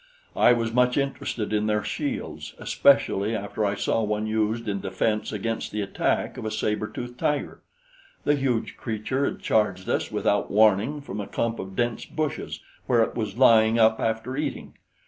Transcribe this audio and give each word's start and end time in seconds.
I 0.35 0.51
was 0.53 0.73
much 0.73 0.97
interested 0.97 1.53
in 1.53 1.67
their 1.67 1.83
shields, 1.83 2.55
especially 2.57 3.35
after 3.35 3.63
I 3.63 3.75
saw 3.75 4.01
one 4.01 4.25
used 4.25 4.67
in 4.67 4.81
defense 4.81 5.31
against 5.31 5.71
the 5.71 5.83
attack 5.83 6.37
of 6.37 6.45
a 6.45 6.49
saber 6.49 6.87
tooth 6.87 7.17
tiger. 7.19 7.61
The 8.23 8.33
huge 8.35 8.77
creature 8.77 9.25
had 9.25 9.41
charged 9.43 9.87
us 9.87 10.11
without 10.11 10.49
warning 10.49 11.01
from 11.01 11.21
a 11.21 11.27
clump 11.27 11.59
of 11.59 11.75
dense 11.75 12.03
bushes 12.05 12.61
where 12.87 13.03
it 13.03 13.13
was 13.13 13.37
lying 13.37 13.77
up 13.77 13.99
after 13.99 14.35
eating. 14.35 14.73